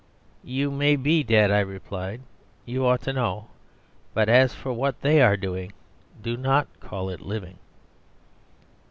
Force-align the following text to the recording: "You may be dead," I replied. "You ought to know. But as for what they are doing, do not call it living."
"You 0.43 0.71
may 0.71 0.95
be 0.95 1.21
dead," 1.21 1.51
I 1.51 1.59
replied. 1.59 2.21
"You 2.65 2.87
ought 2.87 3.01
to 3.03 3.13
know. 3.13 3.49
But 4.15 4.29
as 4.29 4.55
for 4.55 4.73
what 4.73 4.99
they 5.01 5.21
are 5.21 5.37
doing, 5.37 5.73
do 6.19 6.35
not 6.35 6.65
call 6.79 7.11
it 7.11 7.21
living." 7.21 7.59